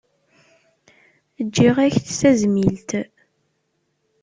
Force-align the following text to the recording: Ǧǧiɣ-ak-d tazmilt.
Ǧǧiɣ-ak-d 1.45 2.07
tazmilt. 2.19 2.89